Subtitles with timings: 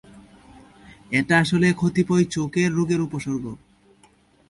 [1.11, 3.45] এটা আসলে কতিপয় চোখের রোগের উপসর্গ।